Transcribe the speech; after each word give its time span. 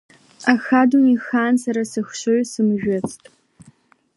Аха 0.51 0.79
дунеихаан 0.89 1.55
сара 1.63 1.83
сыхшыҩ 1.91 2.39
сымжәыцт… 2.51 3.21